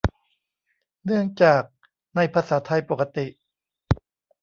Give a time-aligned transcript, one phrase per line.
[1.05, 1.61] เนื่องจาก
[2.15, 3.25] ในภาษาไทยปกติ